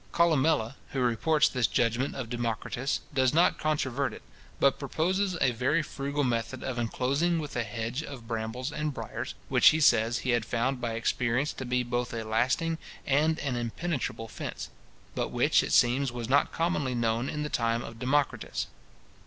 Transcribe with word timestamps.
Columella, 0.11 0.77
who 0.93 0.99
reports 0.99 1.47
this 1.47 1.67
judgment 1.67 2.15
of 2.15 2.27
Democritus, 2.27 3.01
does 3.13 3.35
not 3.35 3.59
controvert 3.59 4.13
it, 4.13 4.23
but 4.59 4.79
proposes 4.79 5.37
a 5.39 5.51
very 5.51 5.83
frugal 5.83 6.23
method 6.23 6.63
of 6.63 6.79
inclosing 6.79 7.37
with 7.37 7.55
a 7.55 7.61
hedge 7.63 8.01
of 8.01 8.27
brambles 8.27 8.71
and 8.71 8.95
briars, 8.95 9.35
which 9.47 9.67
he 9.67 9.79
says 9.79 10.17
he 10.25 10.31
had 10.31 10.43
found 10.43 10.81
by 10.81 10.93
experience 10.93 11.53
to 11.53 11.65
be 11.65 11.83
both 11.83 12.15
a 12.15 12.23
lasting 12.25 12.79
and 13.05 13.37
an 13.41 13.55
impenetrable 13.55 14.27
fence; 14.27 14.71
but 15.13 15.29
which, 15.29 15.61
it 15.61 15.71
seems, 15.71 16.11
was 16.11 16.27
not 16.27 16.51
commonly 16.51 16.95
known 16.95 17.29
in 17.29 17.43
the 17.43 17.47
time 17.47 17.83
of 17.83 17.99
Democritus. 17.99 18.65